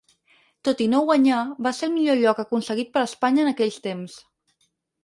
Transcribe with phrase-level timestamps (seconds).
[0.69, 4.19] Tot i no guanyar, va ser el millor lloc aconseguit per Espanya en aquells temps.